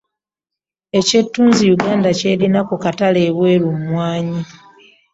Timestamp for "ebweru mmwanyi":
3.29-4.41